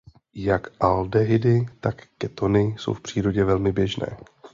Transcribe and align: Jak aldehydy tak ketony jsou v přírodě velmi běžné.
Jak 0.35 0.71
aldehydy 0.83 1.65
tak 1.81 2.07
ketony 2.17 2.75
jsou 2.79 2.93
v 2.93 3.01
přírodě 3.01 3.43
velmi 3.43 3.71
běžné. 3.71 4.17